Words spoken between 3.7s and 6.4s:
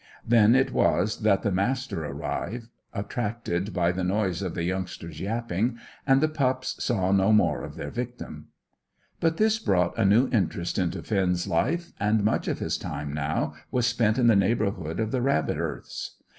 by the noise of the youngsters' yapping, and the